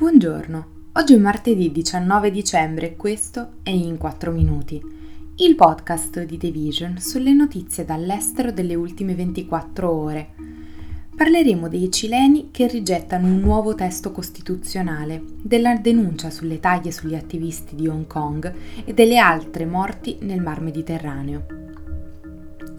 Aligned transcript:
Buongiorno, 0.00 0.66
oggi 0.94 1.12
è 1.12 1.18
martedì 1.18 1.70
19 1.70 2.30
dicembre 2.30 2.86
e 2.86 2.96
questo 2.96 3.56
è 3.62 3.68
In 3.68 3.98
4 3.98 4.32
Minuti, 4.32 4.80
il 5.36 5.54
podcast 5.54 6.24
di 6.24 6.38
The 6.38 6.50
Vision 6.50 6.96
sulle 6.98 7.34
notizie 7.34 7.84
dall'estero 7.84 8.50
delle 8.50 8.74
ultime 8.74 9.14
24 9.14 9.90
ore. 9.90 10.28
Parleremo 11.14 11.68
dei 11.68 11.92
cileni 11.92 12.48
che 12.50 12.66
rigettano 12.66 13.26
un 13.26 13.40
nuovo 13.40 13.74
testo 13.74 14.10
costituzionale, 14.10 15.22
della 15.42 15.76
denuncia 15.76 16.30
sulle 16.30 16.60
taglie 16.60 16.92
sugli 16.92 17.14
attivisti 17.14 17.76
di 17.76 17.86
Hong 17.86 18.06
Kong 18.06 18.54
e 18.86 18.94
delle 18.94 19.18
altre 19.18 19.66
morti 19.66 20.16
nel 20.22 20.40
Mar 20.40 20.62
Mediterraneo 20.62 21.69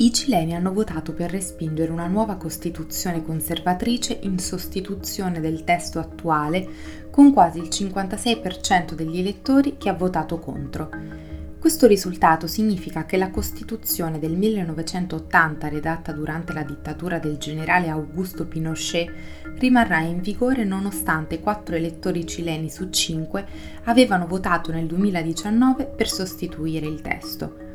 i 0.01 0.11
cileni 0.11 0.55
hanno 0.55 0.73
votato 0.73 1.13
per 1.13 1.29
respingere 1.29 1.91
una 1.91 2.07
nuova 2.07 2.35
Costituzione 2.35 3.23
conservatrice 3.23 4.17
in 4.23 4.39
sostituzione 4.39 5.39
del 5.39 5.63
testo 5.63 5.99
attuale, 5.99 6.67
con 7.11 7.31
quasi 7.31 7.59
il 7.59 7.67
56% 7.67 8.93
degli 8.93 9.19
elettori 9.19 9.77
che 9.77 9.89
ha 9.89 9.93
votato 9.93 10.39
contro. 10.39 10.89
Questo 11.59 11.85
risultato 11.85 12.47
significa 12.47 13.05
che 13.05 13.17
la 13.17 13.29
Costituzione 13.29 14.17
del 14.17 14.35
1980, 14.35 15.67
redatta 15.67 16.11
durante 16.11 16.51
la 16.51 16.63
dittatura 16.63 17.19
del 17.19 17.37
generale 17.37 17.87
Augusto 17.87 18.47
Pinochet, 18.47 19.07
rimarrà 19.59 19.99
in 19.99 20.19
vigore 20.21 20.63
nonostante 20.63 21.39
quattro 21.39 21.75
elettori 21.75 22.25
cileni 22.25 22.71
su 22.71 22.89
cinque 22.89 23.45
avevano 23.83 24.25
votato 24.25 24.71
nel 24.71 24.87
2019 24.87 25.85
per 25.85 26.09
sostituire 26.09 26.87
il 26.87 27.01
testo. 27.01 27.69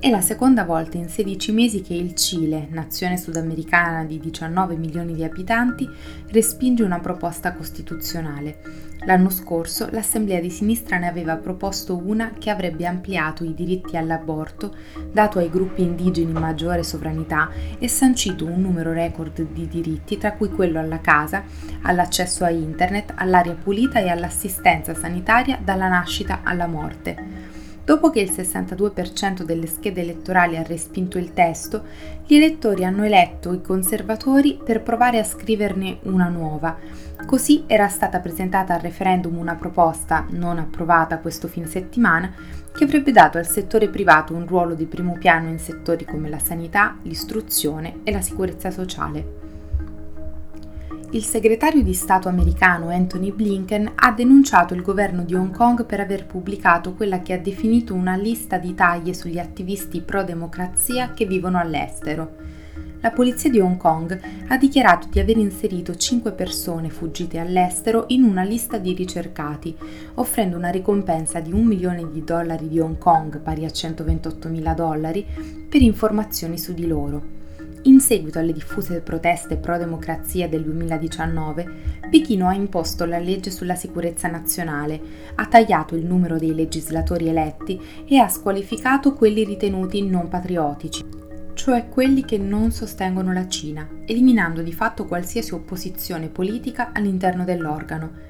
È 0.00 0.08
la 0.08 0.22
seconda 0.22 0.64
volta 0.64 0.96
in 0.96 1.10
16 1.10 1.52
mesi 1.52 1.82
che 1.82 1.92
il 1.92 2.14
Cile, 2.14 2.68
nazione 2.70 3.18
sudamericana 3.18 4.02
di 4.02 4.18
19 4.18 4.76
milioni 4.76 5.12
di 5.12 5.22
abitanti, 5.24 5.86
respinge 6.28 6.82
una 6.82 7.00
proposta 7.00 7.52
costituzionale. 7.52 8.62
L'anno 9.04 9.28
scorso 9.28 9.90
l'Assemblea 9.90 10.40
di 10.40 10.48
sinistra 10.48 10.96
ne 10.96 11.06
aveva 11.06 11.36
proposto 11.36 11.98
una 12.02 12.32
che 12.38 12.48
avrebbe 12.48 12.86
ampliato 12.86 13.44
i 13.44 13.52
diritti 13.52 13.98
all'aborto, 13.98 14.74
dato 15.12 15.38
ai 15.38 15.50
gruppi 15.50 15.82
indigeni 15.82 16.32
maggiore 16.32 16.82
sovranità 16.82 17.50
e 17.78 17.86
sancito 17.86 18.46
un 18.46 18.62
numero 18.62 18.94
record 18.94 19.42
di 19.52 19.68
diritti, 19.68 20.16
tra 20.16 20.32
cui 20.32 20.48
quello 20.48 20.78
alla 20.78 21.00
casa, 21.00 21.42
all'accesso 21.82 22.42
a 22.46 22.48
internet, 22.48 23.12
all'aria 23.16 23.54
pulita 23.54 24.00
e 24.00 24.08
all'assistenza 24.08 24.94
sanitaria 24.94 25.58
dalla 25.62 25.88
nascita 25.88 26.40
alla 26.42 26.66
morte. 26.66 27.49
Dopo 27.90 28.10
che 28.10 28.20
il 28.20 28.30
62% 28.30 29.42
delle 29.42 29.66
schede 29.66 30.02
elettorali 30.02 30.56
ha 30.56 30.62
respinto 30.62 31.18
il 31.18 31.32
testo, 31.32 31.82
gli 32.24 32.36
elettori 32.36 32.84
hanno 32.84 33.02
eletto 33.02 33.52
i 33.52 33.60
conservatori 33.60 34.60
per 34.64 34.80
provare 34.80 35.18
a 35.18 35.24
scriverne 35.24 35.98
una 36.02 36.28
nuova. 36.28 36.78
Così 37.26 37.64
era 37.66 37.88
stata 37.88 38.20
presentata 38.20 38.74
al 38.74 38.80
referendum 38.80 39.36
una 39.36 39.56
proposta, 39.56 40.24
non 40.30 40.60
approvata 40.60 41.18
questo 41.18 41.48
fin 41.48 41.66
settimana, 41.66 42.32
che 42.72 42.84
avrebbe 42.84 43.10
dato 43.10 43.38
al 43.38 43.48
settore 43.48 43.88
privato 43.88 44.34
un 44.34 44.46
ruolo 44.46 44.74
di 44.74 44.86
primo 44.86 45.16
piano 45.18 45.48
in 45.48 45.58
settori 45.58 46.04
come 46.04 46.28
la 46.28 46.38
sanità, 46.38 46.96
l'istruzione 47.02 48.02
e 48.04 48.12
la 48.12 48.20
sicurezza 48.20 48.70
sociale 48.70 49.39
il 51.12 51.24
segretario 51.24 51.82
di 51.82 51.92
Stato 51.92 52.28
americano 52.28 52.90
Anthony 52.90 53.32
Blinken 53.32 53.92
ha 53.96 54.12
denunciato 54.12 54.74
il 54.74 54.82
governo 54.82 55.24
di 55.24 55.34
Hong 55.34 55.50
Kong 55.50 55.84
per 55.84 55.98
aver 55.98 56.24
pubblicato 56.24 56.94
quella 56.94 57.20
che 57.20 57.32
ha 57.32 57.38
definito 57.38 57.94
una 57.94 58.14
lista 58.14 58.58
di 58.58 58.74
taglie 58.74 59.12
sugli 59.12 59.40
attivisti 59.40 60.02
pro-democrazia 60.02 61.12
che 61.12 61.26
vivono 61.26 61.58
all'estero. 61.58 62.36
La 63.00 63.10
polizia 63.10 63.50
di 63.50 63.58
Hong 63.58 63.76
Kong 63.76 64.20
ha 64.46 64.56
dichiarato 64.56 65.08
di 65.10 65.18
aver 65.18 65.38
inserito 65.38 65.96
5 65.96 66.30
persone 66.30 66.90
fuggite 66.90 67.38
all'estero 67.38 68.04
in 68.08 68.22
una 68.22 68.44
lista 68.44 68.78
di 68.78 68.94
ricercati, 68.94 69.76
offrendo 70.14 70.56
una 70.56 70.70
ricompensa 70.70 71.40
di 71.40 71.50
un 71.50 71.64
milione 71.64 72.08
di 72.08 72.22
dollari 72.22 72.68
di 72.68 72.78
Hong 72.78 72.98
Kong, 72.98 73.40
pari 73.40 73.64
a 73.64 73.70
128 73.70 74.48
mila 74.48 74.74
dollari, 74.74 75.26
per 75.68 75.82
informazioni 75.82 76.56
su 76.56 76.72
di 76.72 76.86
loro. 76.86 77.38
In 77.84 77.98
seguito 78.00 78.38
alle 78.38 78.52
diffuse 78.52 79.00
proteste 79.00 79.56
pro-democrazia 79.56 80.46
del 80.46 80.62
2019, 80.64 81.66
Pechino 82.10 82.46
ha 82.46 82.52
imposto 82.52 83.06
la 83.06 83.18
legge 83.18 83.50
sulla 83.50 83.74
sicurezza 83.74 84.28
nazionale, 84.28 85.00
ha 85.36 85.46
tagliato 85.46 85.96
il 85.96 86.04
numero 86.04 86.36
dei 86.36 86.54
legislatori 86.54 87.28
eletti 87.28 87.80
e 88.06 88.18
ha 88.18 88.28
squalificato 88.28 89.14
quelli 89.14 89.44
ritenuti 89.44 90.06
non 90.06 90.28
patriottici, 90.28 91.02
cioè 91.54 91.88
quelli 91.88 92.26
che 92.26 92.36
non 92.36 92.70
sostengono 92.70 93.32
la 93.32 93.48
Cina, 93.48 93.88
eliminando 94.04 94.60
di 94.60 94.74
fatto 94.74 95.06
qualsiasi 95.06 95.54
opposizione 95.54 96.28
politica 96.28 96.90
all'interno 96.92 97.44
dell'organo. 97.44 98.28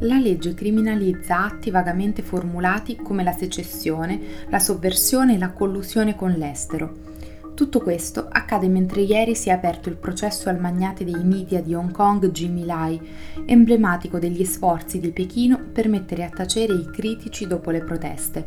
La 0.00 0.18
legge 0.18 0.52
criminalizza 0.52 1.44
atti 1.44 1.70
vagamente 1.70 2.22
formulati 2.22 2.96
come 2.96 3.22
la 3.22 3.32
secessione, 3.32 4.20
la 4.48 4.58
sovversione 4.58 5.36
e 5.36 5.38
la 5.38 5.50
collusione 5.50 6.16
con 6.16 6.32
l'estero 6.32 7.12
tutto 7.54 7.80
questo 7.80 8.26
accade 8.28 8.68
mentre 8.68 9.02
ieri 9.02 9.36
si 9.36 9.48
è 9.48 9.52
aperto 9.52 9.88
il 9.88 9.96
processo 9.96 10.48
al 10.48 10.60
magnate 10.60 11.04
dei 11.04 11.22
media 11.22 11.62
di 11.62 11.72
Hong 11.72 11.92
Kong 11.92 12.30
Jimmy 12.30 12.64
Lai, 12.64 13.00
emblematico 13.46 14.18
degli 14.18 14.44
sforzi 14.44 14.98
di 14.98 15.10
Pechino 15.10 15.60
per 15.72 15.88
mettere 15.88 16.24
a 16.24 16.30
tacere 16.30 16.74
i 16.74 16.90
critici 16.90 17.46
dopo 17.46 17.70
le 17.70 17.84
proteste. 17.84 18.46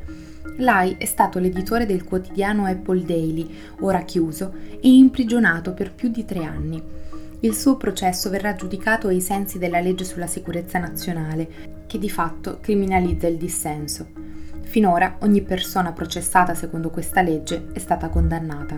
Lai 0.58 0.96
è 0.98 1.06
stato 1.06 1.40
l'editore 1.40 1.86
del 1.86 2.04
quotidiano 2.04 2.66
Apple 2.66 3.04
Daily, 3.04 3.50
ora 3.80 4.02
chiuso, 4.02 4.54
e 4.82 4.90
imprigionato 4.90 5.74
per 5.74 5.94
più 5.94 6.10
di 6.10 6.26
tre 6.26 6.44
anni. 6.44 6.82
Il 7.40 7.54
suo 7.54 7.78
processo 7.78 8.30
verrà 8.30 8.56
giudicato 8.56 9.08
ai 9.08 9.22
sensi 9.22 9.58
della 9.58 9.80
legge 9.80 10.04
sulla 10.04 10.28
sicurezza 10.28 10.80
nazionale, 10.80 11.86
che 11.88 11.98
di 11.98 12.10
fatto 12.10 12.58
criminalizza 12.60 13.28
il 13.28 13.38
dissenso. 13.38 14.08
Finora 14.68 15.16
ogni 15.22 15.42
persona 15.44 15.94
processata 15.94 16.54
secondo 16.54 16.90
questa 16.90 17.22
legge 17.22 17.68
è 17.72 17.80
stata 17.80 18.10
condannata. 18.10 18.78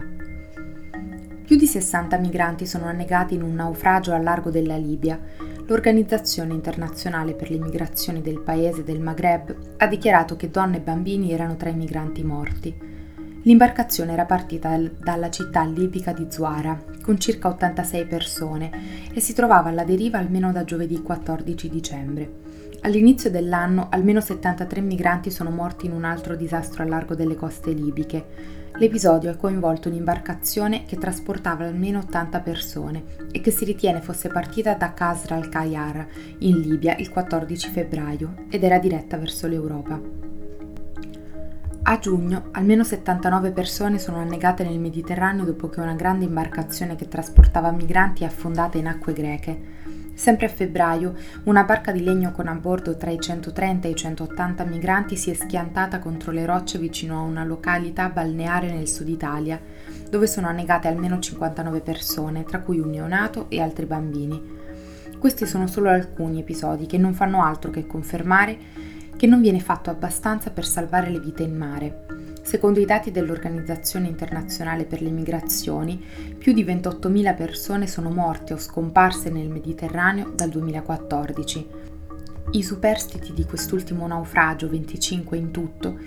Più 1.44 1.58
di 1.58 1.66
60 1.66 2.16
migranti 2.20 2.68
sono 2.68 2.86
annegati 2.86 3.34
in 3.34 3.42
un 3.42 3.56
naufragio 3.56 4.14
al 4.14 4.22
largo 4.22 4.52
della 4.52 4.78
Libia. 4.78 5.20
L'Organizzazione 5.66 6.54
internazionale 6.54 7.34
per 7.34 7.50
le 7.50 7.58
migrazioni 7.58 8.22
del 8.22 8.40
paese 8.40 8.84
del 8.84 9.02
Maghreb 9.02 9.56
ha 9.78 9.88
dichiarato 9.88 10.36
che 10.36 10.52
donne 10.52 10.78
e 10.78 10.82
bambini 10.82 11.34
erano 11.34 11.58
tra 11.58 11.70
i 11.70 11.76
migranti 11.76 12.24
morti. 12.24 12.78
L'imbarcazione 13.42 14.14
era 14.14 14.26
partita 14.26 14.80
dalla 15.00 15.32
città 15.32 15.64
libica 15.64 16.14
di 16.14 16.28
Zuara, 16.30 16.80
con 17.02 17.20
circa 17.20 17.48
86 17.48 18.06
persone, 18.06 18.72
e 19.12 19.20
si 19.20 19.34
trovava 19.34 19.70
alla 19.70 19.84
deriva 19.84 20.20
almeno 20.20 20.52
da 20.52 20.64
giovedì 20.64 21.02
14 21.02 21.68
dicembre. 21.68 22.49
All'inizio 22.82 23.30
dell'anno 23.30 23.88
almeno 23.90 24.22
73 24.22 24.80
migranti 24.80 25.32
sono 25.32 25.50
morti 25.50 25.86
in 25.86 25.92
un 25.92 26.06
altro 26.06 26.36
disastro 26.36 26.84
al 26.84 26.90
largo 26.90 27.14
delle 27.14 27.36
coste 27.36 27.72
libiche. 27.72 28.26
L'episodio 28.78 29.30
ha 29.30 29.36
coinvolto 29.36 29.90
un'imbarcazione 29.90 30.86
che 30.86 30.98
trasportava 30.98 31.66
almeno 31.66 32.00
80 32.00 32.40
persone 32.40 33.04
e 33.32 33.42
che 33.42 33.52
si 33.52 33.66
ritiene 33.66 34.00
fosse 34.00 34.30
partita 34.30 34.76
da 34.76 34.94
Kasr 34.94 35.34
al-Kayar, 35.34 36.08
in 36.40 36.60
Libia, 36.62 36.96
il 36.96 37.10
14 37.10 37.70
febbraio 37.70 38.46
ed 38.50 38.64
era 38.64 38.80
diretta 38.80 39.18
verso 39.18 39.48
l'Europa. 39.48 40.00
A 41.82 41.98
giugno 41.98 42.50
almeno 42.52 42.86
79 42.86 43.52
persone 43.52 44.00
sono 44.00 44.18
annegate 44.20 44.64
nel 44.64 44.80
Mediterraneo 44.80 45.44
dopo 45.44 45.68
che 45.68 45.82
una 45.82 45.96
grande 45.96 46.24
imbarcazione 46.24 46.96
che 46.96 47.10
trasportava 47.10 47.72
migranti 47.72 48.24
è 48.24 48.28
affondata 48.28 48.78
in 48.78 48.88
acque 48.88 49.12
greche. 49.12 49.60
Sempre 50.20 50.48
a 50.48 50.50
febbraio, 50.50 51.16
una 51.46 51.64
barca 51.64 51.94
di 51.94 52.04
legno 52.04 52.34
con 52.34 52.50
a 52.50 52.54
bordo 52.54 52.98
tra 52.98 53.10
i 53.10 53.18
130 53.18 53.88
e 53.88 53.92
i 53.92 53.96
180 53.96 54.66
migranti 54.66 55.16
si 55.16 55.32
è 55.32 55.34
schiantata 55.34 56.00
contro 56.00 56.34
le 56.34 56.46
rocce 56.46 56.78
vicino 56.78 57.18
a 57.18 57.22
una 57.22 57.46
località 57.46 58.10
balneare 58.10 58.70
nel 58.70 58.90
sud 58.90 59.08
Italia, 59.08 59.58
dove 60.10 60.28
sono 60.28 60.48
annegate 60.48 60.90
almeno 60.90 61.20
59 61.20 61.80
persone, 61.80 62.44
tra 62.44 62.60
cui 62.60 62.80
un 62.80 62.90
neonato 62.90 63.46
e 63.48 63.62
altri 63.62 63.86
bambini. 63.86 64.58
Questi 65.18 65.46
sono 65.46 65.68
solo 65.68 65.88
alcuni 65.88 66.42
episodi 66.42 66.86
che 66.86 66.98
non 66.98 67.14
fanno 67.14 67.42
altro 67.42 67.72
che 67.72 67.88
confermare 67.88 68.58
che 69.16 69.26
non 69.26 69.40
viene 69.40 69.62
fatto 69.62 69.90
abbastanza 69.90 70.50
per 70.50 70.66
salvare 70.66 71.10
le 71.10 71.22
vite 71.22 71.44
in 71.44 71.56
mare. 71.56 72.06
Secondo 72.50 72.80
i 72.80 72.86
dati 72.86 73.12
dell'Organizzazione 73.12 74.08
internazionale 74.08 74.86
per 74.86 75.04
le 75.04 75.12
migrazioni, 75.12 76.04
più 76.36 76.52
di 76.52 76.66
28.000 76.66 77.36
persone 77.36 77.86
sono 77.86 78.10
morte 78.10 78.54
o 78.54 78.58
scomparse 78.58 79.30
nel 79.30 79.50
Mediterraneo 79.50 80.32
dal 80.32 80.50
2014. 80.50 81.68
I 82.50 82.64
superstiti 82.64 83.34
di 83.34 83.46
quest'ultimo 83.46 84.08
naufragio, 84.08 84.68
25 84.68 85.38
in 85.38 85.52
tutto, 85.52 86.00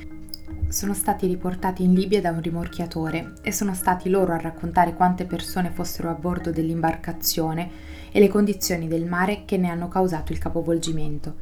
sono 0.67 0.95
stati 0.95 1.29
riportati 1.29 1.85
in 1.85 1.95
Libia 1.95 2.21
da 2.21 2.33
un 2.33 2.43
rimorchiatore 2.43 3.35
e 3.41 3.53
sono 3.53 3.73
stati 3.73 4.11
loro 4.11 4.33
a 4.33 4.41
raccontare 4.41 4.95
quante 4.95 5.27
persone 5.27 5.71
fossero 5.71 6.11
a 6.11 6.15
bordo 6.15 6.51
dell'imbarcazione 6.51 7.71
e 8.11 8.19
le 8.19 8.27
condizioni 8.27 8.89
del 8.89 9.07
mare 9.07 9.45
che 9.45 9.59
ne 9.59 9.69
hanno 9.69 9.87
causato 9.87 10.33
il 10.33 10.39
capovolgimento. 10.39 11.35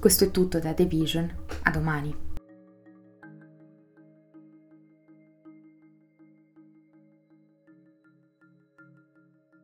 Questo 0.00 0.24
è 0.24 0.32
tutto 0.32 0.58
da 0.58 0.74
The 0.74 0.86
Vision, 0.86 1.32
a 1.62 1.70
domani. 1.70 2.32